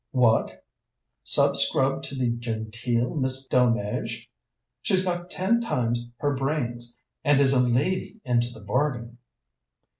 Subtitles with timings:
[0.09, 0.63] "What!
[1.21, 4.27] sub scrub to the genteel Miss Delmege?
[4.81, 9.19] She's got ten times her brains, and is a lady into the bargain."